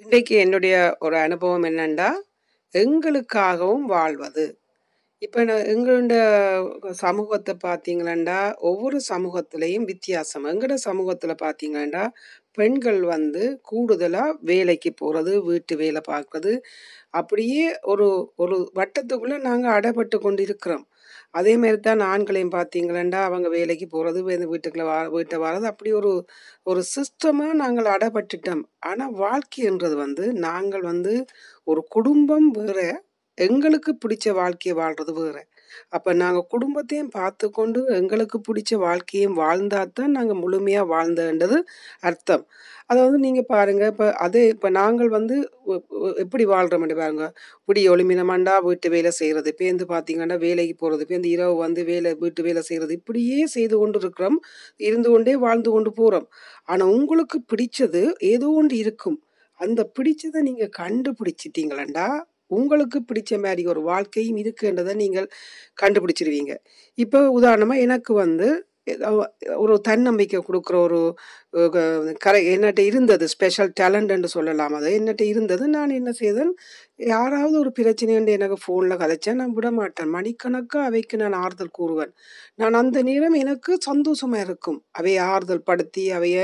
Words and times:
இன்றைக்கு 0.00 0.34
என்னுடைய 0.36 0.74
ஒரு 0.98 1.16
அனுபவம் 1.16 1.64
என்னன்னா, 1.68 2.06
எங்களுக்காகவும் 2.74 3.84
வாழ்வது. 3.92 4.44
இப்போ 5.22 5.40
நான் 5.48 5.68
எங்களுடைய 5.72 6.22
சமூகத்தை 7.02 7.54
பார்த்தீங்களா, 7.64 8.38
ஒவ்வொரு 8.70 8.98
சமூகத்திலையும் 9.10 9.86
வித்தியாசம். 9.92 10.46
எங்களோட 10.52 10.76
சமூகத்தில் 10.88 11.42
பார்த்தீங்களா 11.44 12.04
பெண்கள் 12.58 13.00
வந்து 13.12 13.42
கூடுதலாக 13.64 14.36
வேலைக்கு 14.44 14.90
போகிறது 14.94 15.32
வீட்டு 15.42 15.74
வேலை 15.76 16.02
பார்க்குறது, 16.10 16.52
அப்படியே 17.14 17.64
ஒரு 17.92 18.08
ஒரு 18.44 18.58
வட்டத்துக்குள்ளே 18.80 19.38
நாங்கள் 19.48 19.76
அடைபட்டு 19.78 20.18
கொண்டு 20.26 20.42
இருக்கிறோம் 20.48 20.84
அதே 21.34 21.52
மாதிரி 21.56 21.78
தான் 21.80 22.02
ஆண்களையும் 22.08 22.54
பார்த்தீங்களேண்டா 22.54 23.20
அவங்க 23.22 23.48
வேலைக்கு 23.48 23.86
போகிறது 23.88 24.20
வீட்டுக்குள்ள 24.24 24.84
வா 24.84 24.98
வீட்டை 25.14 25.36
வர்றது, 25.38 25.66
அப்படி 25.72 25.90
ஒரு 25.92 26.10
ஒரு 26.66 26.80
சிஸ்டமாக 26.94 27.52
நாங்கள் 27.54 27.88
அடைபட்டுட்டோம். 27.94 28.62
ஆனால் 28.82 29.14
வாழ்க்கைன்றது 29.18 29.96
வந்து, 29.96 30.26
நாங்கள் 30.46 30.84
வந்து 30.90 31.14
ஒரு 31.66 31.82
குடும்பம் 31.90 32.50
வேற, 32.60 32.78
எங்களுக்கு 33.38 33.92
பிடிச்ச 34.02 34.26
வாழ்க்கையை 34.34 34.76
வாழ்கிறது 34.78 35.12
வேற. 35.20 35.36
அப்ப 35.96 36.14
நாங்க 36.22 36.40
குடும்பத்தையும் 36.54 37.12
பார்த்துக்கொண்டு, 37.18 37.80
எங்களுக்கு 38.00 38.38
பிடிச்ச 38.48 38.72
வாழ்க்கையும் 38.86 39.36
வாழ்ந்தால் 39.42 39.94
தான் 40.00 40.14
நாங்க 40.18 40.34
முழுமையா 40.42 40.82
வாழ்ந்தோன்றது 40.94 41.58
அர்த்தம். 42.02 42.44
அதாவது 42.90 43.16
நீங்க 43.18 43.42
பாருங்க, 43.52 43.82
இப்ப 43.92 44.06
அதே 44.24 44.42
இப்ப 44.54 44.70
நாங்கள் 44.78 45.10
வந்து 45.16 45.36
எப்படி 46.18 46.44
வாழ்றோம்ன்னு 46.52 46.96
பாருங்க. 47.00 47.26
இப்படி 47.60 47.82
ஒளிமினமாண்டா 47.88 48.54
வீட்டு 48.68 48.88
வேலை 48.94 49.12
செய்றது, 49.20 49.50
பேருந்து 49.60 49.86
பார்த்தீங்கன்னா 49.94 50.38
வேலைக்கு 50.46 50.76
போறது, 50.82 51.06
இந்த 51.18 51.30
இரவு 51.36 51.56
வந்து 51.64 51.82
வேலை 51.84 52.12
வீட்டு 52.24 52.42
வேலை 52.48 52.62
செய்கிறது 52.68 52.98
இப்படியே 53.00 53.40
செய்து 53.56 53.76
கொண்டு 53.82 54.00
இருக்கிறோம். 54.02 54.38
இருந்து 54.88 55.10
கொண்டே 55.10 55.34
வாழ்ந்து 55.46 55.70
கொண்டு 55.76 55.92
போறோம். 56.00 56.28
ஆனா 56.68 56.84
உங்களுக்கு 56.98 57.40
பிடிச்சது 57.52 58.02
ஏதோ 58.32 58.48
ஒன்று 58.60 58.76
இருக்கும். 58.84 59.18
அந்த 59.60 59.80
பிடிச்சதை 59.96 60.40
நீங்க 60.48 60.64
கண்டுபிடிச்சிட்டீங்களா, 60.78 62.06
உங்களுக்கு 62.60 62.98
பிடிச்ச 63.10 63.32
மாதிரி 63.44 63.62
ஒரு 63.66 63.80
வாழ்க்கையும் 63.90 64.38
இருக்குன்றதை 64.42 64.94
நீங்கள் 65.02 65.28
கண்டுபிடிச்சிருவீங்க. 65.82 66.52
இப்போ 66.98 67.20
உதாரணமாக 67.38 67.84
எனக்கு 67.86 68.12
வந்து 68.14 68.48
ஒரு 69.56 69.74
தன்னம்பிக்கை 69.88 70.40
கொடுக்குற 70.48 70.76
ஒரு 70.86 71.00
கரை 72.24 72.40
என்னட்ட 72.52 72.80
இருந்தது. 72.90 73.24
ஸ்பெஷல் 73.28 73.72
டேலண்ட்னு 73.80 74.28
சொல்லலாம் 74.34 74.74
அது 74.78 74.90
என்னட்ட 74.98 75.22
இருந்தது. 75.32 75.64
நான் 75.68 75.96
என்ன 75.98 76.10
செய்தேன், 76.20 76.52
யாராவது 77.08 77.56
ஒரு 77.62 77.70
பிரச்சனைன்னு 77.78 78.36
எனக்கு 78.38 78.56
ஃபோனில் 78.62 79.00
கதைச்சா 79.02 79.32
நான் 79.40 79.54
விட 79.56 79.68
மாட்டேன் 79.78 80.10
மணிக்கணக்காக 80.16 80.84
அவைக்கு 80.88 81.16
நான் 81.22 81.36
ஆறுதல் 81.42 81.76
கூறுவேன். 81.78 82.12
நான் 82.60 82.78
அந்த 82.80 82.98
நேரம் 83.02 83.36
எனக்கு 83.42 83.72
சந்தோஷமாக 83.88 84.44
இருக்கும். 84.46 84.78
அவைய 85.00 85.18
ஆறுதல் 85.34 85.66
படுத்தி, 85.70 86.04
அவைய 86.12 86.36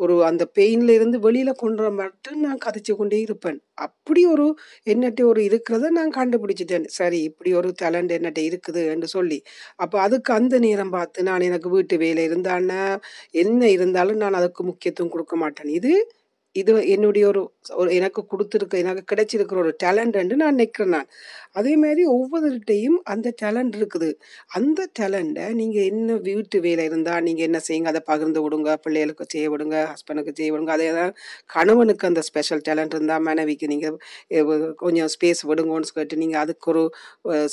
ஒரு 0.00 0.16
அந்த 0.30 0.44
பெயின்ல 0.58 0.96
இருந்து 0.98 1.18
வெளியில் 1.26 1.60
கொண்டு 1.62 1.82
வர 1.82 1.92
மட்டும் 2.00 2.40
நான் 2.46 2.62
கதைச்சு 2.66 2.94
கொண்டே 3.00 3.20
இருப்பேன். 3.26 3.58
அப்படி 3.86 4.22
ஒரு 4.32 4.46
என்னட்ட 4.86 5.20
ஒரு 5.28 5.40
இருக்கிறத 5.48 5.90
நான் 5.98 6.16
கண்டுபிடிச்சிட்டேன் 6.16 6.86
சரி 6.96 7.18
இப்படி 7.28 7.50
ஒரு 7.60 7.68
டேலண்ட் 7.82 8.12
என்னட்ட 8.18 8.40
இருக்குதுன்னு 8.48 9.08
சொல்லி. 9.14 9.38
அப்போ 9.76 9.96
அதுக்கு 10.00 10.30
அந்த 10.32 10.54
நேரம் 10.66 10.92
பார்த்து 10.96 11.28
நான் 11.28 11.46
எனக்கு 11.48 11.68
வீட்டு 11.76 11.96
வேலை 12.04 12.24
இருந்தான்னா, 12.30 12.82
என்ன 13.42 13.62
இருந்தாலும் 13.76 14.20
நான் 14.22 14.38
அதை 14.40 14.49
அதுக்கு 14.50 14.70
முக்கியத்துவம் 14.72 15.14
கொடுக்க 15.16 15.36
மாட்டேன். 15.44 15.70
இது 15.80 15.92
இது 16.56 16.72
என்னுடைய 16.92 17.24
ஒரு 17.30 17.40
ஒரு 17.80 17.90
எனக்கு 17.96 18.20
கொடுத்துருக்க 18.30 18.74
எனக்கு 18.84 19.02
கிடைச்சிருக்கிற 19.10 19.58
ஒரு 19.64 19.72
டேலண்ட்ன்னு 19.82 20.38
நான் 20.40 20.56
நினைக்கிறேன் 20.56 20.90
நான். 20.94 21.10
அதே 21.58 21.72
மாதிரி 21.82 22.02
ஒவ்வொருட்டையும் 22.14 22.96
அந்த 23.12 23.28
டேலண்ட் 23.42 23.76
இருக்குது. 23.80 24.08
அந்த 24.58 24.88
டேலண்ட்டை 24.98 25.46
நீங்கள் 25.60 25.86
என்ன 25.92 26.16
வீட்டு 26.28 26.58
வேலை 26.66 26.84
இருந்தால் 26.90 27.24
நீங்கள் 27.26 27.46
என்ன 27.48 27.58
செய்யுங்க, 27.66 27.90
அதை 27.92 28.02
பகிர்ந்து 28.10 28.42
விடுங்க. 28.44 28.72
பிள்ளைகளுக்கு 28.86 29.26
செய்ய 29.34 29.48
விடுங்க, 29.54 29.76
ஹஸ்பண்டுக்கு 29.92 30.34
செய்ய 30.40 30.50
விடுங்க. 30.54 30.72
அதே 30.78 30.90
தான் 30.98 31.12
கணவனுக்கு 31.56 32.10
அந்த 32.10 32.24
ஸ்பெஷல் 32.30 32.64
டேலண்ட் 32.70 32.96
இருந்தால் 32.98 33.26
மனைவிக்கு 33.30 33.68
நீங்கள் 33.74 33.98
கொஞ்சம் 34.84 35.12
ஸ்பேஸ் 35.16 35.42
விடுங்கோன்னு 35.52 35.96
கேட்டு 36.00 36.22
நீங்கள் 36.24 36.42
அதுக்கு 36.44 36.68
ஒரு 36.74 36.84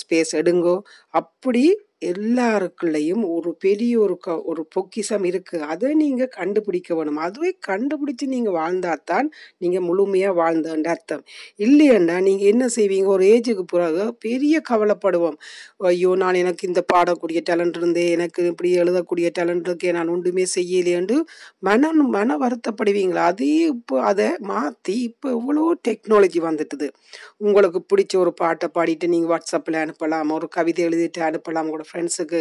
ஸ்பேஸ் 0.03 0.34
எடுங்கோ. 0.42 0.75
அப்படி 1.22 1.66
எல்லாருக்குள்ளையும் 2.02 3.24
ஒரு 3.30 3.56
பெரிய 3.59 4.00
ஒரு 4.00 4.18
க 4.18 4.44
ஒரு 4.44 4.68
பொக்கிஷம் 4.69 5.24
இருக்கு. 5.24 5.62
அதை 5.66 5.94
நீங்க 5.94 6.25
கண்டுபிடிக்க 6.34 6.96
வேணும். 6.96 7.18
அதுவே 7.18 7.52
கண்டுபிடிச்சு 7.68 8.25
நீங்க 8.28 8.52
வாழ்ந்தாதான் 8.52 9.28
நீங்க 9.58 9.80
முழுமையா 9.81 10.31
வாழ்ந்தோன்ற 10.40 10.88
அர்த்தம். 10.88 11.24
இல்லையன்னா 11.59 12.22
நீங்க 12.22 12.44
என்ன 12.46 12.66
செய்வீங்க, 12.75 13.06
ஒரு 13.08 13.25
ஏஜுக்கு 13.28 13.66
பிறகு 13.68 14.03
பெரிய 14.19 14.62
கவலைப்படுவோம். 14.69 15.38
ஐயோ! 15.85 16.16
நான் 16.16 16.34
எனக்கு 16.35 16.68
இந்த 16.68 16.84
பாடக்கூடிய 16.94 17.41
டேலண்ட் 17.50 17.78
இருந்தே, 17.78 18.12
எனக்கு 18.12 18.46
இப்படி 18.47 18.72
எழுதக்கூடிய 18.79 19.29
டேலண்ட் 19.40 19.68
இருக்கே, 19.68 19.91
நான் 19.91 20.08
ஒன்றுமே 20.08 20.46
செய்யலையேண்டு 20.56 21.18
மனம் 21.62 22.03
மன 22.09 22.38
வருத்தப்படுவீங்களா? 22.38 23.25
அதே 23.31 23.52
இப்போ 23.68 24.02
அதை 24.03 24.29
மாத்தி 24.47 24.96
இப்போ 25.08 25.29
எவ்வளோ 25.31 25.66
டெக்னாலஜி 25.88 26.40
வந்துட்டுது. 26.44 26.88
உங்களுக்கு 27.40 27.81
பிடிச்ச 27.90 28.18
ஒரு 28.18 28.34
பாட்டை 28.34 28.69
பாடிட்டு 28.74 29.08
நீங்க 29.08 29.28
வாட்ஸ்அப்பில் 29.31 29.79
அனுப்பலாம். 29.84 30.31
ஒரு 30.31 30.47
கவிதை 30.50 30.85
எழுதிட்டு 30.85 31.22
அனுப்பலாம். 31.29 31.69
கூட 31.69 31.84
ஃப்ரெண்ட்ஸுக்கு 31.90 32.40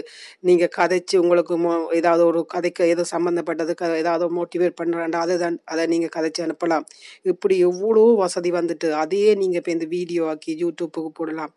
நீங்கள் 0.49 0.73
கதைச்சு 0.79 1.17
உங்களுக்கு 1.23 1.57
மோ 1.65 1.73
ஏதாவது 2.01 2.23
ஒரு 2.31 2.41
கதைக்கு 2.55 2.91
ஏதோ 2.95 3.05
சம்மந்தப்பட்டது 3.15 3.75
க 3.81 3.91
ஏதாவது 4.03 4.27
மோட்டிவேட் 4.39 4.79
பண்ணுறாண்டா 4.81 5.21
அதை 5.27 5.37
தான் 5.45 5.59
அதை 5.73 5.85
நீங்கள் 5.95 6.15
கதைச்சு 6.17 6.43
அனுப்பலாம். 6.47 6.87
இப்படி 7.33 7.57
எவ்வளோ 7.71 8.05
வசதி 8.25 8.53
வந்துட்டு, 8.61 8.89
அதையே 9.03 9.33
நீங்கள் 9.43 9.61
இப்போ 9.63 9.73
இந்த 9.77 9.89
வீடியோ 9.97 10.25
ஆக்கி 10.33 10.55
யூடியூப்புக்கு 10.65 11.13
போடலாம். 11.21 11.53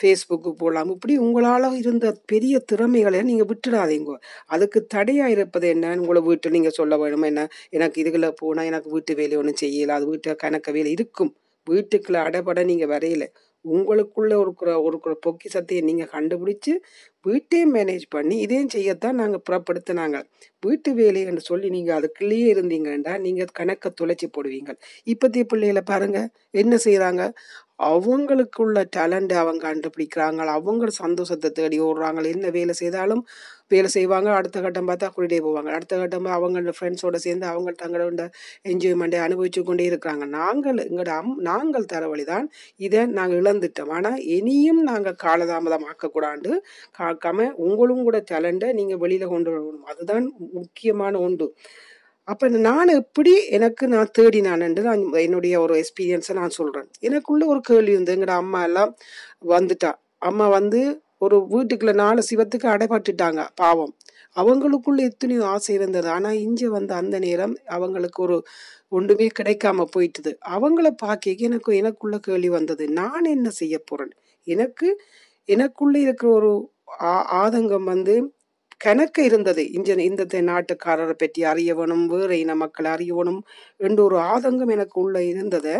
ஃபேஸ்புக்கு 0.00 0.50
போடலாம். 0.60 0.88
இப்படி 0.94 1.14
உங்களால் 1.26 1.66
இருந்த 1.82 2.06
பெரிய 2.32 2.54
திறமைகளை 2.70 3.20
நீங்கள் 3.30 3.48
விட்டுடாதீங்க 3.52 4.16
அதுக்கு 4.54 4.80
தடையாக 4.94 5.34
இருப்பது 5.36 5.66
என்ன, 5.74 5.94
உங்களை 6.02 6.20
வீட்டு 6.28 6.54
நீங்கள் 6.56 6.76
சொல்ல 6.80 6.96
வேணும் 7.02 7.26
என்ன, 7.30 7.42
எனக்கு 7.76 8.00
இதுக்குள்ள 8.02 8.30
போனால் 8.42 8.68
எனக்கு 8.70 8.90
வீட்டு 8.96 9.14
வேலை 9.20 9.36
ஒன்றும் 9.40 9.60
செய்யலை 9.62 9.94
அது 9.98 10.08
வீட்டை 10.12 10.34
கணக்க 10.44 10.70
வேலை 10.78 10.92
இருக்கும். 10.98 11.32
வீட்டுக்குள்ள 11.66 12.18
அடைபட 12.26 12.60
நீங்கள் 12.70 12.90
வரையலை 12.94 13.28
உங்களுக்குள்ளே 13.74 14.36
இருக்கிற 14.44 14.70
ஒரு 14.82 14.98
பொக்கிஷத்தை 15.26 15.80
நீங்கள் 15.80 16.12
கண்டுபிடிச்சி 16.16 16.72
வீட்டையும் 17.24 17.72
மேனேஜ் 17.74 18.04
பண்ணி, 18.08 18.36
இதையும் 18.40 18.72
செய்யத்தான் 18.74 19.18
நாங்கள் 19.20 19.44
புறப்படுத்தினாங்க 19.48 20.16
வீட்டு 20.62 20.90
வேலை 20.94 21.20
என்று 21.22 21.40
சொல்லி 21.40 21.68
நீங்கள் 21.70 21.96
அதுக்குள்ளேயே 21.98 22.46
இருந்தீங்கன்னா, 22.54 23.14
நீங்கள் 23.18 23.50
கணக்கை 23.52 23.90
தொலைச்சி 24.00 24.28
போடுவீங்க. 24.36 24.70
இப்பத்திய 25.06 25.44
பிள்ளைகளை 25.44 25.82
பாருங்க, 25.92 26.20
என்ன 26.50 26.74
செய்கிறாங்க 26.84 27.22
அவங்களுக்குள்ள 27.78 28.78
டேலண்ட்டை 28.96 29.34
அவங்க 29.34 29.62
கண்டுபிடிக்கிறாங்க. 29.66 30.40
அவங்க 30.56 30.90
சந்தோஷத்தை 30.90 31.50
தேடி 31.50 31.80
ஓடுறாங்க. 31.80 32.24
என்ன 32.34 32.50
வேலை 32.50 32.74
செய்தாலும் 32.74 33.22
வேலை 33.68 33.88
செய்வாங்க. 33.88 34.30
அடுத்த 34.30 34.60
கட்டம் 34.60 34.88
பார்த்தா 34.88 35.08
கூட்டிகிட்டே 35.16 35.40
போவாங்க. 35.46 35.70
அடுத்த 35.70 35.94
கட்டம் 35.98 36.26
அவங்களோட 36.26 36.72
ஃப்ரெண்ட்ஸோடு 36.78 37.14
சேர்ந்து 37.16 37.46
அவங்க 37.46 37.70
தங்களோட 37.82 38.24
என்ஜாய்மெண்ட்டை 38.64 39.20
அனுபவிச்சு 39.26 39.62
கொண்டே 39.62 39.88
இருக்கிறாங்க. 39.90 40.24
நாங்கள் 40.38 40.78
எங்களோட 40.86 41.08
அம் 41.16 41.36
நாங்கள் 41.40 41.84
தர 41.84 42.08
வழிதான் 42.08 42.46
இதை 42.76 43.06
நாங்கள் 43.18 43.40
இழந்துட்டோம். 43.42 43.90
ஆனால் 43.90 44.20
இனியும் 44.36 44.82
நாங்கள் 44.82 45.20
காலதாமதம் 45.24 45.86
ஆக்கக்கூடாது. 45.90 46.52
காக்காம 46.98 47.50
உங்களும் 47.66 48.02
கூட 48.02 48.24
டேலண்ட்டை 48.30 48.72
நீங்கள் 48.72 48.98
வெளியில் 48.98 49.28
கொண்டு 49.28 49.50
வரணும். 49.50 49.84
அதுதான் 49.84 50.26
முக்கியமான 50.52 51.18
ஒன்று. 51.18 51.48
அப்போ 52.28 52.46
நான் 52.66 52.90
எப்படி 53.00 53.32
எனக்கு 53.50 53.84
நான் 53.88 54.12
தேடினானன்று 54.18 54.82
நான் 54.82 55.02
என்னுடைய 55.16 55.54
ஒரு 55.60 55.74
எக்ஸ்பீரியன்ஸை 55.74 56.34
நான் 56.34 56.50
சொல்கிறேன் 56.50 56.88
எனக்குள்ள 57.00 57.42
ஒரு 57.46 57.60
கேள்வி 57.60 57.94
வந்து 57.94 58.14
எங்களோட 58.14 58.34
அம்மா 58.36 58.60
எல்லாம் 58.62 58.92
வந்துட்டா. 59.48 59.90
அம்மா 60.22 60.46
வந்து 60.48 60.80
ஒரு 61.18 61.36
வீட்டுக்குள்ள 61.52 61.92
நாலு 61.94 62.20
சிவத்துக்கு 62.30 62.66
அடைபட்டுட்டாங்க 62.68 63.42
பாவம். 63.54 63.92
அவங்களுக்குள்ள 64.36 65.00
எத்தனையோ 65.02 65.44
ஆசை 65.44 65.74
இருந்தது. 65.74 66.08
ஆனால் 66.08 66.38
இங்கே 66.38 66.68
வந்து 66.68 66.92
அந்த 66.94 67.16
நேரம் 67.18 67.54
அவங்களுக்கு 67.68 68.20
ஒரு 68.22 68.36
ஒன்றுமே 68.88 69.28
கிடைக்காம 69.38 69.86
போயிட்டுது. 69.96 70.32
அவங்கள 70.56 70.88
பார்க்க 70.96 71.36
எனக்கு 71.48 71.70
எனக்குள்ள 71.76 72.18
கேள்வி 72.18 72.48
வந்தது. 72.48 72.84
நான் 72.92 73.32
என்ன 73.36 73.48
செய்ய 73.60 73.76
போகிறேன் 73.84 74.14
எனக்கு 74.46 74.88
எனக்குள்ளே 75.48 76.00
இருக்கிற 76.06 76.30
ஒரு 76.32 76.52
ஆ 77.02 77.12
ஆதங்கம் 77.42 77.86
வந்து 77.94 78.14
கணக்கு 78.80 79.20
இருந்தது. 79.28 79.62
இஞ்ச 79.76 79.90
இந்த 80.08 80.24
நாட்டுக்காரரை 80.50 81.14
பற்றி 81.22 81.40
அறிய 81.50 81.70
வேணும், 81.78 82.04
வேற 82.12 82.30
இன 82.42 82.54
மக்கள் 82.62 82.88
அறிய 82.94 83.12
வேணும் 83.18 83.40
என்ற 83.86 83.98
ஒரு 84.08 84.18
ஆதங்கம் 84.32 84.72
எனக்கு 84.76 84.96
உள்ள 85.04 85.16
இருந்தது 85.32 85.74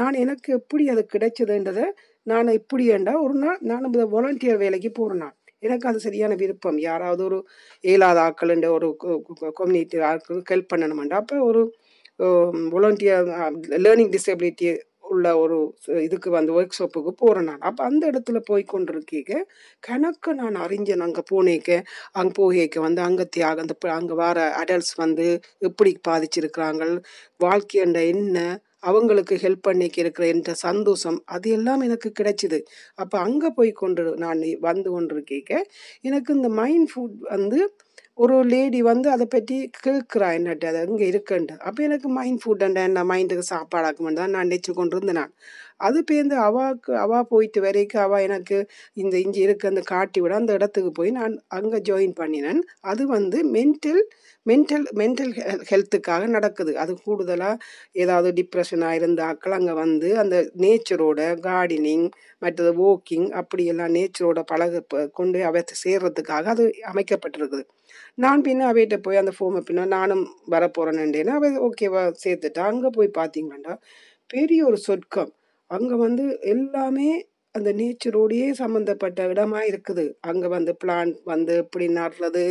நான் 0.00 0.20
எனக்கு 0.24 0.48
எப்படி 0.58 0.84
அது 0.94 1.02
கிடைச்சதுன்றத 1.14 1.82
நான் 2.26 2.56
இப்படி 2.60 2.84
ஏண்டா 2.94 3.14
ஒரு 3.26 3.36
நாள் 3.44 3.60
நான் 3.70 3.86
வாலண்டியர் 4.14 4.62
வேலைக்கு 4.64 4.92
போறேன் 5.00 5.34
எனக்கு 5.66 5.86
அது 5.90 5.98
சரியான 6.06 6.32
விருப்பம். 6.40 6.76
யாராவது 6.88 7.22
ஒரு 7.28 7.38
இயலாத 7.84 8.18
ஆட்கள்ன்ற 8.26 8.68
ஒரு 8.78 8.88
கம்யூனிட்டி 9.60 9.98
ஆட்களுக்கு 10.10 10.52
ஹெல்ப் 10.54 10.72
பண்ணணுமெண்டா, 10.72 11.16
அப்போ 11.22 11.36
ஒரு 11.50 11.62
வாலண்டியர் 12.74 13.26
லேர்னிங் 13.84 14.12
டிசபிலிட்டி 14.16 14.68
உள்ள 15.14 15.26
ஒரு 15.42 15.56
இதுக்கு 16.06 16.28
வந்து 16.36 16.54
ஒர்க் 16.58 16.76
ஷாப்புக்கு 16.78 17.12
போகிறேன் 17.22 17.48
நான். 17.50 17.64
அப்போ 17.68 17.82
அந்த 17.90 18.02
இடத்துல 18.10 18.38
போய் 18.50 18.64
கொண்டிருக்கீங்க 18.72 19.32
கணக்கு 19.82 20.30
நான் 20.40 20.56
அறிஞ்சேன் 20.64 21.04
அங்கே 21.06 21.24
போனேக்க. 21.32 21.70
அங்கே 22.20 22.34
போகேக்க 22.40 22.86
வந்து 22.86 23.02
அங்கே 23.08 23.26
தியாகம் 23.36 23.64
அந்த 23.66 23.76
அங்கே 23.98 24.16
வர 24.22 24.38
அடல்ட்ஸ் 24.62 24.94
வந்து 25.04 25.26
எப்படி 25.68 25.92
பாதிச்சிருக்கிறாங்க 26.08 26.84
வாழ்க்கையண்ட 27.40 28.00
என்ன, 28.14 28.38
அவங்களுக்கு 28.88 29.34
ஹெல்ப் 29.44 29.66
பண்ணிக்க 29.68 29.96
இருக்கிற 30.02 30.24
என்ற 30.34 30.50
சந்தோஷம், 30.66 31.18
அது 31.34 31.48
எல்லாம் 31.56 31.80
எனக்கு 31.86 32.08
கிடைச்சிது 32.20 32.58
அப்போ 33.02 33.16
அங்கே 33.26 33.48
போய் 33.58 33.72
கொண்டு 33.82 34.02
நான் 34.24 34.42
வந்து 34.68 34.88
கொண்டிருக்கைக்க, 34.96 35.52
எனக்கு 36.08 36.30
இந்த 36.38 36.50
மைண்ட் 36.60 36.90
ஃபுட் 36.92 37.16
வந்து 37.34 37.60
ஒரு 38.18 38.36
லேடி 38.52 38.78
வந்து 38.82 39.08
அதை 39.10 39.26
பற்றி 39.26 39.56
கேட்குறா 39.78 40.28
என்னட்டு 40.38 40.66
அது 40.70 40.80
இங்கே 40.88 41.06
இருக்குன்ட்டு. 41.12 41.54
அப்போ 41.66 41.80
எனக்கு 41.82 42.08
மைண்ட் 42.16 42.40
ஃபுட் 42.42 42.64
என்ன 42.68 43.04
மைண்டுக்கு 43.10 43.44
சாப்பாடாக்குமெண்டு 43.50 44.20
தான் 44.22 44.34
நான் 44.36 44.48
நினச்சி 44.48 44.72
கொண்டு 44.74 44.96
இருந்தேன் 44.96 45.20
நான் 45.20 45.32
அது 45.80 45.98
பேருந்து 46.04 46.36
அவாக்கு 46.46 46.92
அவா 47.04 47.18
போயிட்டு 47.32 47.60
வரைக்கும் 47.66 48.04
அவள் 48.04 48.24
எனக்கு 48.28 48.56
இந்த 48.94 49.14
இஞ்சி 49.24 49.40
இருக்கு 49.46 49.70
அந்த 49.72 49.82
காட்டி 49.92 50.20
விட 50.20 50.34
அந்த 50.40 50.52
இடத்துக்கு 50.58 50.92
போய் 50.92 51.10
நான் 51.18 51.34
அங்கே 51.58 51.80
ஜாயின் 51.88 52.16
பண்ணினேன். 52.22 52.60
அது 52.90 53.02
வந்து 53.16 53.40
மென்டல் 53.56 54.02
மென்டல் 54.46 54.86
மென்டல் 55.00 55.32
ஹெல்த்துக்காக 55.70 56.26
நடக்குது. 56.36 56.72
அது 56.82 56.92
கூடுதலாக 57.06 57.60
ஏதாவது 58.02 58.30
டிப்ரெஷனாக 58.40 58.98
இருந்தாக்கள் 59.00 59.56
அங்கே 59.58 59.74
வந்து 59.82 60.10
அந்த 60.22 60.36
நேச்சரோட 60.64 61.20
கார்டனிங் 61.46 62.06
மற்றது 62.42 62.72
வாக்கிங் 62.82 63.28
அப்படியெல்லாம் 63.40 63.94
நேச்சரோட 63.98 64.42
பழக 64.52 64.82
கொண்டு 65.20 65.40
அவை 65.50 65.62
சேர்றதுக்காக 65.84 66.44
அது 66.56 66.66
அமைக்கப்பட்டிருக்குது. 66.92 67.64
நான் 68.18 68.44
பின்ன 68.46 68.66
அவைகிட்ட 68.72 68.96
போய் 69.06 69.20
அந்த 69.22 69.32
ஃபோமை 69.38 69.60
பின்ன 69.68 69.86
நானும் 69.96 70.24
வரப்போகிறேன்னுட்டேன்னா 70.54 71.34
அவை 71.40 71.50
ஓகேவா 71.68 72.02
சேர்த்துட்டா. 72.24 72.64
அங்கே 72.72 72.90
போய் 72.98 73.16
பார்த்தீங்கன்னா 73.20 73.74
பெரிய 74.30 74.60
ஒரு 74.70 74.78
சொர்க்கம். 74.88 75.30
அங்கே 75.70 75.96
வந்து 76.06 76.24
எல்லாமே 76.54 77.08
அந்த 77.54 77.70
நேச்சரோடையே 77.78 78.48
சம்மந்தப்பட்ட 78.60 79.20
இடமா 79.32 79.60
இருக்குது. 79.70 80.04
அங்கே 80.30 80.48
வந்து 80.54 80.72
பிளான்ட் 80.82 81.16
வந்து 81.32 81.54
இப்படி 81.64 81.86
நடுறது 81.98 82.44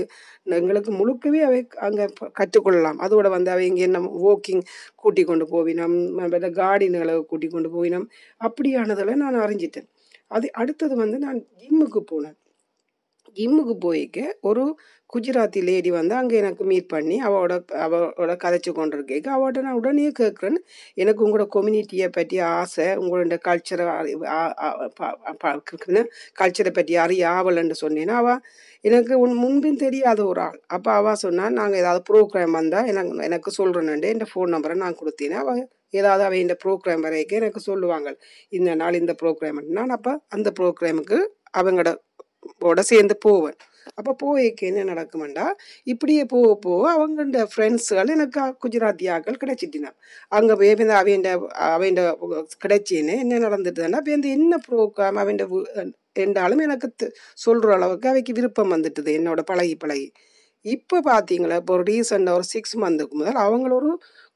எங்களுக்கு 0.57 0.91
முழுக்கவே 0.99 1.41
அவை 1.49 1.61
அங்கே 1.87 2.05
கற்றுக்கொள்ளலாம். 2.39 2.99
அதோட 3.05 3.27
வந்து 3.35 3.51
அவை 3.53 3.65
இங்கே 3.71 3.85
என்ன 3.89 4.01
வாக்கிங் 4.25 4.63
கூட்டி 5.03 5.23
கொண்டு 5.31 5.47
போவினோம் 5.53 5.97
கார்டனுகளை 6.61 7.15
கூட்டி 7.31 7.49
கொண்டு 7.55 7.71
போவினோம். 7.75 8.07
அப்படியானதில் 8.41 9.21
நான் 9.23 9.43
அறிஞ்சிட்டேன். 9.45 9.89
அது 10.37 10.47
அடுத்தது 10.61 10.95
வந்து 11.03 11.17
நான் 11.25 11.39
ஜிம்முக்கு 11.61 12.01
போனேன். 12.13 12.37
ஜிம்முக்கு 13.37 13.75
போய்க்க 13.85 14.19
ஒரு 14.41 14.63
குஜராத்தி 15.09 15.59
லேடி 15.67 15.89
வந்து 15.91 16.13
அங்கே 16.15 16.35
எனக்கு 16.41 16.63
மீட் 16.63 16.87
பண்ணி 16.93 17.17
அவளோட 17.27 17.53
அவளோட 17.85 18.31
கதைச்சு 18.43 18.71
கொண்டிருக்கேக்க. 18.71 19.27
அவட்ட 19.37 19.61
நான் 19.65 19.77
உடனே 19.81 20.07
கேட்குறேன் 20.19 20.57
எனக்கு 20.97 21.21
உங்களோட 21.25 21.45
கொம்யூனிட்டியை 21.55 22.07
பற்றி 22.17 22.37
ஆசை 22.53 22.87
உங்களோட 23.01 23.37
கல்ச்சரை 23.47 23.85
கல்ச்சரை 26.41 26.71
பற்றி 26.71 26.95
அறிய 27.05 27.23
ஆவலன்னு 27.37 27.77
சொன்னேன்னா 27.83 28.17
அவள் 28.23 28.41
எனக்கு 28.85 29.13
உன் 29.23 29.35
முன்பின் 29.43 29.81
தெரியாத 29.85 30.19
ஒரு 30.31 30.41
ஆள். 30.47 30.59
அப்போ 30.75 30.89
அவள் 30.99 31.21
சொன்னால் 31.25 31.57
நாங்கள் 31.59 31.81
ஏதாவது 31.83 32.03
ப்ரோக்ராம் 32.09 32.57
வந்தால் 32.59 32.89
எனக்கு 32.93 33.23
எனக்கு 33.29 33.51
சொல்கிறேன்னு 33.59 34.11
என் 34.13 34.31
ஃபோன் 34.33 34.53
நம்பரை 34.55 34.77
நான் 34.83 34.99
கொடுத்தேன். 35.01 35.37
அவள் 35.43 35.61
ஏதாவது 35.93 36.23
அவள் 36.27 36.43
இந்த 36.45 36.55
ப்ரோக்ராம் 36.63 37.03
வரைக்கும் 37.07 37.41
எனக்கு 37.41 37.61
சொல்லுவாங்க. 37.69 38.09
இந்த 38.51 38.71
நாள் 38.81 38.99
இந்த 39.01 39.13
ப்ரோக்ராம் 39.21 39.61
நான் 39.79 39.95
அப்போ 39.97 40.13
அந்த 40.37 40.49
ப்ரோக்ராமுக்கு 40.59 41.19
அவங்களோட 41.59 41.91
ஓட 42.59 42.81
சேர்ந்து 42.81 43.15
போவேன். 43.17 43.57
அப்போ 43.95 44.11
போய்க்கு 44.23 44.63
என்ன 44.71 44.81
நடக்குமெண்டா 44.93 45.45
இப்படியே 45.83 46.23
போக 46.25 46.49
போக 46.55 46.83
அவங்களோட 46.95 47.43
ஃப்ரெண்ட்ஸுகள் 47.53 48.11
எனக்கு 48.15 48.41
குஜராத்தியாக்கள் 48.63 49.39
கிடைச்சிட்டினா. 49.43 49.91
அங்கே 50.31 50.53
போய் 50.53 50.75
இந்த 50.79 50.95
அவன் 51.01 51.27
அவன் 51.67 51.99
கிடைச்சின்னு 52.65 53.15
என்ன 53.23 53.41
நடந்துட்டுதுன்னா 53.47 54.01
இப்போ 54.03 54.13
இந்த 54.13 54.29
என்ன 54.37 54.59
ப்ரோக்ராம் 54.67 55.19
அவன் 55.23 55.41
என்றாலும் 56.25 56.63
எனக்கு 56.67 56.87
சொல்கிற 57.37 57.73
அளவுக்கு 57.73 58.09
அவைக்கு 58.09 58.33
விருப்பம் 58.33 58.73
வந்துட்டுது 58.75 59.11
என்னோட 59.19 59.41
பழகி 59.41 59.75
பழகி. 59.75 60.07
இப்போ 60.65 60.97
பார்த்தீங்களா 61.05 61.55
இப்போ 61.61 61.73
ஒரு 61.73 61.83
ரீசெண்டாக 61.83 62.37
ஒரு 62.39 62.45
சிக்ஸ் 62.53 62.75
மந்த்துக்கு 62.77 63.15
முதல் 63.15 63.41
அவங்கள 63.45 63.73
ஒரு 63.73 63.91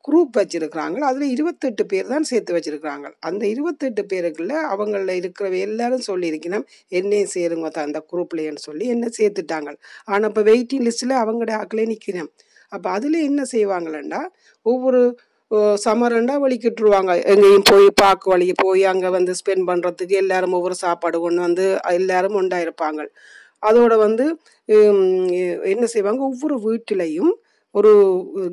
குரூப் 0.07 0.37
வச்சிருக்கிறாங்க 0.39 0.99
அதில் 1.09 1.33
இருபத்தெட்டு 1.35 1.83
பேர் 1.91 2.11
தான் 2.13 2.27
சேர்த்து 2.29 2.55
வச்சிருக்கிறாங்க. 2.55 3.07
அந்த 3.27 3.43
இருபத்தெட்டு 3.53 4.03
பேருக்குள்ள 4.11 4.53
அவங்களில் 4.73 5.19
இருக்கிறவ 5.21 5.57
எல்லாரும் 5.67 6.05
சொல்லியிருக்கணும். 6.09 6.65
என்னையும் 6.99 7.33
சேருங்க 7.35 7.69
தான் 7.77 7.87
அந்த 7.89 8.01
குரூப்லேன்னு 8.11 8.63
சொல்லி 8.67 8.87
என்ன 8.95 9.09
சேர்த்துட்டாங்க. 9.19 9.71
ஆனால் 10.11 10.29
இப்போ 10.31 10.43
வெயிட்டிங் 10.51 10.85
லிஸ்ட்டில் 10.87 11.15
அவங்களோட 11.23 11.53
ஆக்களே 11.61 11.85
நிற்கிறேன் 11.91 12.31
அப்போ 12.75 12.87
அதில் 12.97 13.19
என்ன 13.29 13.41
செய்வாங்களேண்டா? 13.55 14.21
ஒவ்வொரு 14.65 15.01
சமரண்டா 15.85 16.35
வலிக்கிட்டுருவாங்க. 16.43 17.11
எங்கேயும் 17.31 17.65
போய் 17.69 17.87
பார்க்க 18.03 18.31
வழி 18.33 18.47
போய் 18.63 18.83
அங்கே 18.91 19.09
வந்து 19.15 19.31
ஸ்பெண்ட் 19.39 19.65
பண்ணுறதுக்கு 19.69 20.15
எல்லாரும் 20.23 20.55
ஒவ்வொரு 20.57 20.75
சாப்பாடு 20.83 21.17
கொண்டு 21.23 21.41
வந்து 21.47 21.65
எல்லாரும் 21.99 22.37
உண்டாயிருப்பாங்க. 22.41 23.01
அதோட 23.69 23.93
வந்து 24.05 24.25
என்ன 25.73 25.85
செய்வாங்க? 25.93 26.21
ஒவ்வொரு 26.31 26.55
வீட்டிலையும் 26.67 27.33
ஒரு 27.75 27.91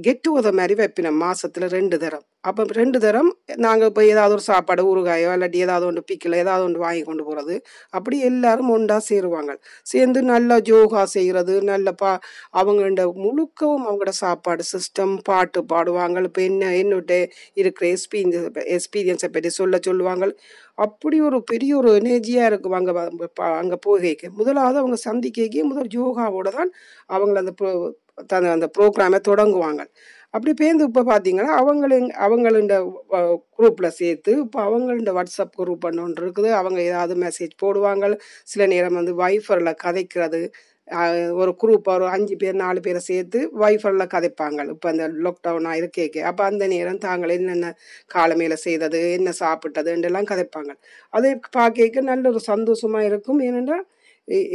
கெட் 0.07 0.21
டுகெதர் 0.25 0.57
மாதிரி 0.59 0.75
வைப்பினோம் 0.81 1.17
மாசத்துல 1.23 1.69
ரெண்டு 1.77 1.97
தரம். 2.03 2.25
அப்போ 2.49 2.63
ரெண்டு 2.79 2.99
தரம் 3.05 3.31
நாங்கள் 3.65 3.89
இப்போ 3.91 4.03
ஏதாவது 4.11 4.35
ஒரு 4.37 4.45
சாப்பாடு 4.49 4.83
ஊறுகாயோ 4.91 5.31
இல்லாட்டி 5.37 5.59
ஏதாவது 5.67 5.85
ஒன்று 5.89 6.03
பிக்கல 6.11 6.39
ஏதாவது 6.43 6.65
ஒன்று 6.67 6.85
வாங்கி 6.85 7.03
கொண்டு 7.09 7.25
போகிறது 7.29 7.55
அப்படி 7.99 8.17
எல்லாரும் 8.31 8.71
ஒன்றா 8.77 8.99
சேருவாங்க. 9.09 9.53
சேர்ந்து 9.93 10.21
நல்லா 10.33 10.57
யோகா 10.73 11.03
செய்கிறது 11.17 11.55
நல்ல 11.73 11.89
பா 12.03 12.13
அவங்களோட 12.61 13.05
முழுக்கவும் 13.25 13.87
அவங்களோட 13.89 14.15
சாப்பாடு 14.23 14.65
சிஸ்டம் 14.73 15.15
பாட்டு 15.31 15.63
பாடுவாங்க. 15.75 16.25
இப்போ 16.31 16.43
என்ன 16.51 16.73
என்னோட 16.83 17.13
இருக்கிற 17.63 17.87
எக்ஸ்பீரியன்ஸ் 17.95 18.49
எக்ஸ்பீரியன்ஸை 18.77 19.31
பற்றி 19.37 19.53
சொல்ல 19.61 19.81
சொல்லுவாங்க. 19.89 20.25
அப்படி 20.87 21.17
ஒரு 21.29 21.39
பெரிய 21.53 21.73
ஒரு 21.81 21.91
எனர்ஜியாக 22.01 22.51
இருக்கும் 22.51 22.77
அங்கே 22.81 22.93
அங்கே 23.63 23.79
போகைக்கு. 23.89 24.29
முதலாவது 24.41 24.79
அவங்க 24.83 24.99
சந்திக்கைக்கு 25.09 25.63
முதல் 25.73 25.91
யோகாவோட 26.01 26.51
தான் 26.59 26.71
அவங்கள 27.17 27.39
அந்த 27.45 27.55
தன் 28.33 28.55
அந்த 28.57 28.69
ப்ரோக்ராமை 28.79 29.21
தொடங்குவாங்க. 29.31 29.83
அப்படி 30.35 30.53
பேருந்து 30.61 30.87
இப்போ 30.89 31.03
பார்த்தீங்கன்னா 31.11 31.53
அவங்கள 31.61 31.93
அவங்களோட 32.27 32.75
குரூப்பில் 33.59 33.97
சேர்த்து 34.01 34.33
இப்போ 34.45 34.59
அவங்களோட 34.69 35.13
வாட்ஸ்அப் 35.19 35.55
குரூப் 35.61 35.87
ஒன்று 35.89 36.23
இருக்குது. 36.23 36.51
அவங்க 36.61 36.79
ஏதாவது 36.91 37.15
மெசேஜ் 37.27 37.55
போடுவாங்க. 37.65 38.11
சில 38.53 38.67
நேரம் 38.75 38.99
வந்து 39.01 39.15
வைஃபரில் 39.23 39.81
கதைக்கிறது 39.85 40.43
ஒரு 41.41 41.53
குரூப் 41.63 41.89
ஒரு 41.95 42.05
அஞ்சு 42.15 42.35
பேர் 42.43 42.55
நாலு 42.63 42.81
பேரை 42.85 43.01
சேர்த்து 43.09 43.39
வைஃபரில் 43.63 44.13
கதைப்பாங்க. 44.15 44.61
இப்போ 44.75 44.89
அந்த 44.93 45.07
லாக்டவுனாக 45.27 45.81
இருக்கேக்கு 45.81 46.21
அப்போ 46.31 46.43
அந்த 46.51 46.65
நேரம் 46.75 47.01
தாங்கள் 47.07 47.35
என்னென்ன 47.37 47.73
காலமையில் 48.15 48.63
செய்தது 48.67 49.01
என்ன 49.19 49.33
சாப்பிட்டதுன்றெல்லாம் 49.43 50.31
கதைப்பாங்க. 50.33 50.73
அதை 51.13 51.33
பார்க்க 51.59 52.07
நல்ல 52.11 52.25
ஒரு 52.33 52.43
சந்தோஷமாக 52.53 53.09
இருக்கும். 53.11 53.41
ஏனென்றால் 53.49 53.85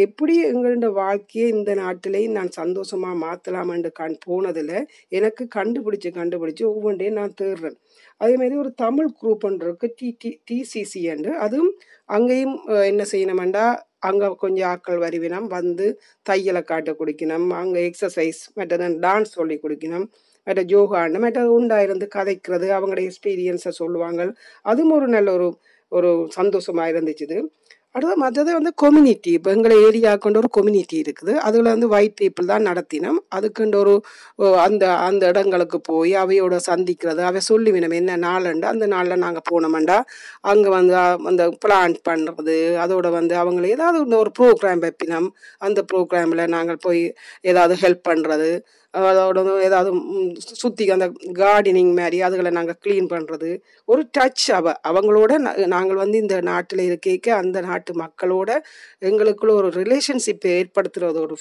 எப்படி 0.04 0.34
எங்களோட 0.50 0.88
வாழ்க்கையை 1.00 1.46
இந்த 1.56 1.72
நாட்டிலேயும் 1.75 2.36
நான் 2.38 2.52
சந்தோஷமாக 2.60 3.16
மாற்றலாமென்று 3.24 3.92
கண் 4.00 4.18
போனதில் 4.25 4.75
எனக்கு 5.20 5.44
கண்டுபிடிச்சு 5.56 6.10
கண்டுபிடிச்சு 6.20 6.64
ஒவ்வொன்றையும் 6.74 7.20
நான் 7.22 7.38
தேடுறேன். 7.42 7.78
அதே 8.22 8.36
மாதிரி 8.42 8.56
ஒரு 8.64 8.72
தமிழ் 8.84 9.10
குரூப் 9.22 9.46
இருக்கு 9.66 9.88
டி 10.00 10.10
டி 10.22 10.31
டிசிசி 10.50 11.02
என்று. 11.14 11.31
அதுவும் 11.46 11.72
அங்கேயும் 12.10 12.56
என்ன 12.92 13.04
செய்யணுமெண்டா 13.14 13.66
அங்கே 14.10 14.30
கொஞ்சம் 14.44 14.70
ஆட்கள் 14.72 15.04
வருவினம் 15.06 15.48
வந்து 15.58 15.86
தையலை 16.30 16.62
காட்ட 16.64 16.92
குடிக்கணும் 17.02 17.50
அங்கே 17.62 17.81
எக்ஸசைஸ் 17.90 18.42
மற்றது 18.60 18.88
டான்ஸ் 19.06 19.36
சொல்லி 19.38 19.58
குடிக்கணும் 19.64 20.08
மற்ற 20.48 20.62
ஜோகாண்டு 20.72 21.20
மற்ற 21.25 21.42
உண்டாயிருந்து 21.58 22.08
கதைக்கிறது 22.16 22.68
அவங்களோட 22.78 23.02
எக்ஸ்பீரியன்ஸை 23.10 23.72
சொல்லுவாங்க. 23.81 24.22
அதுவும் 24.66 24.96
ஒரு 24.98 25.08
நல்ல 25.16 25.30
ஒரு 25.38 25.48
ஒரு 25.92 26.10
சந்தோஷமாக 26.38 26.92
இருந்துச்சுது. 26.94 27.38
அடுத்து 27.96 28.16
மற்றது 28.24 28.52
வந்து 28.58 28.72
கம்யூனிட்டி 28.84 29.32
இப்போ 29.38 29.50
எங்களை 29.56 29.76
ஏரியாக்குண்டு 29.88 30.40
ஒரு 30.42 30.50
கம்யூனிட்டி 30.58 30.98
இருக்குது. 31.04 31.34
அதில் 31.48 31.70
வந்து 31.74 31.88
ஒயிட் 31.96 32.16
பீப்புள் 32.22 32.50
தான் 32.52 32.66
நடத்தினோம். 32.70 33.20
அதுக்குண்டு 33.38 33.78
ஒரு 33.82 33.94
அந்த 34.66 34.84
அந்த 35.08 35.24
இடங்களுக்கு 35.32 35.80
போய் 35.92 36.14
அவையோட 36.24 36.58
சந்திக்கிறது 36.70 37.22
அவை 37.30 37.42
சொல்லுவினோம் 37.50 37.96
என்ன 38.00 38.18
நாளுண்டு 38.26 38.68
அந்த 38.74 38.86
நாளில் 38.96 39.24
நாங்கள் 39.26 39.48
போனோம்டா. 39.52 39.98
அங்கே 40.52 40.70
வந்து 40.78 40.96
அந்த 41.32 41.46
பிளான் 41.66 41.98
பண்ணுறது 42.10 42.58
அதோட 42.86 43.10
வந்து 43.20 43.36
அவங்கள 43.44 43.68
ஏதாவது 43.76 44.20
ஒரு 44.24 44.34
ப்ரோக்ராம் 44.40 44.84
வைப்பினோம். 44.86 45.30
அந்த 45.68 45.82
ப்ரோக்ராமில் 45.94 46.52
நாங்கள் 46.58 46.84
போய் 46.88 47.04
ஏதாவது 47.52 47.76
ஹெல்ப் 47.84 48.08
பண்ணுறது 48.10 48.52
அதோட 48.94 49.62
ஏதாவது 49.62 49.92
சுற்றி 50.38 50.56
சுத்தி 50.56 50.90
அந்த 50.90 51.12
கார்டனிங் 51.34 51.96
மாதிரி 51.96 52.22
அதுகளை 52.22 52.52
நாங்கள் 52.52 52.78
க்ளீன் 52.86 53.08
பண்ணுறது 53.10 53.62
ஒரு 53.86 54.10
டச் 54.18 54.52
அவ 54.52 54.74
அவங்களோட 54.88 55.38
நாங்கள் 55.68 55.96
வந்து 55.96 56.18
இந்த 56.18 56.42
நாட்டில் 56.42 56.80
இருக்க 56.80 57.36
அந்த 57.36 57.62
நாட்டு 57.62 57.94
மக்களோட 57.94 58.52
எங்களுக்குள்ள 59.02 59.52
ஒரு 59.52 59.70
ரிலேஷன்ஷிப் 59.70 60.46
ஏற்படுத்துறது 60.48 61.20
ஒரு 61.20 61.38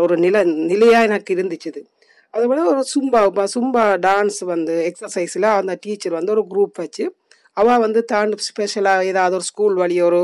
ஒரு 0.00 0.16
நில 0.16 0.44
நிலையாக 0.44 1.04
எனக்கு 1.04 1.34
இருந்துச்சுது. 1.34 1.82
அதுபோல 2.30 2.64
ஒரு 2.64 2.84
சும்பா 2.94 3.46
சும்பா 3.54 3.84
டான்ஸ் 4.06 4.44
வந்து 4.44 4.92
எக்ஸசைஸில் 4.92 5.42
அந்த 5.42 5.76
டீச்சர் 5.80 6.12
வந்து 6.12 6.32
ஒரு 6.32 6.44
குரூப் 6.50 6.74
வச்சு 6.74 7.04
அவள் 7.60 7.82
வந்து 7.84 8.00
தான் 8.12 8.32
ஸ்பெஷலாக 8.48 9.08
ஏதாவது 9.12 9.36
ஒரு 9.38 9.46
ஸ்கூல் 9.50 9.76
வழி 9.82 9.96
ஒரு 10.08 10.20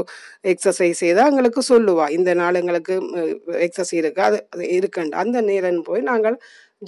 எக்ஸசைஸ் 0.53 1.03
செய்தால் 1.05 1.31
எங்களுக்கு 1.33 1.62
சொல்லுவா. 1.73 2.07
இந்த 2.19 2.31
நாள் 2.43 2.61
எங்களுக்கு 2.62 2.95
எக்ஸசைஸ் 3.67 3.99
இருக்குது 4.03 4.29
அது 4.29 4.38
அது 4.55 4.67
இருக்குண்டு. 4.79 5.17
அந்த 5.25 5.41
நேரம் 5.50 5.83
போய் 5.88 6.09
நாங்கள் 6.12 6.38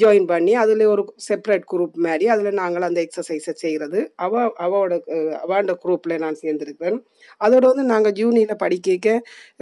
ஜாயின் 0.00 0.26
பண்ணி 0.30 0.52
அதில் 0.62 0.82
ஒரு 0.92 1.02
செப்பரேட் 1.26 1.66
குரூப் 1.72 1.94
மாதிரி 2.06 2.24
அதில் 2.32 2.58
நாங்கள் 2.60 2.86
அந்த 2.88 2.98
எக்ஸசைஸை 3.04 3.52
செய்கிறது 3.62 3.98
அவ 4.24 4.42
அவளோட 4.64 4.94
அவளோட 5.42 5.74
குரூப்பில் 5.84 6.22
நான் 6.24 6.38
சேர்ந்துருக்கிறேன். 6.42 6.98
அதோட 7.40 7.62
வந்து 7.70 7.84
நாங்கள் 7.92 8.16
ஜூனியில் 8.20 8.60
படிக்க 8.64 9.14